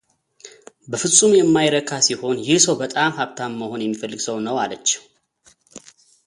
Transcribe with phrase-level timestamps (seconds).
[0.91, 5.03] በፍፁም የማይረካ ሲሆን ይህ ሰው በጣም ሃብታም መሆን የሚፈልግ ሰው ነው አለችው፡፡